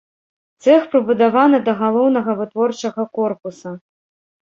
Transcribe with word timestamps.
Цэх 0.63 0.81
прыбудаваны 0.93 1.59
да 1.69 1.77
галоўнага 1.83 2.31
вытворчага 2.43 3.09
корпуса. 3.23 3.79